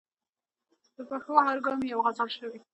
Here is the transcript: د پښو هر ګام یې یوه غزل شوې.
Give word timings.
د 0.95 0.97
پښو 1.09 1.33
هر 1.47 1.57
ګام 1.65 1.79
یې 1.83 1.89
یوه 1.93 2.03
غزل 2.05 2.29
شوې. 2.37 2.59